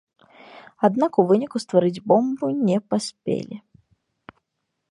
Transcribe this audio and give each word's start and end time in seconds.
Аднак 0.87 1.19
у 1.23 1.25
выніку 1.31 1.57
стварыць 1.65 2.03
бомбу 2.11 2.45
не 2.69 2.77
паспелі. 2.93 3.55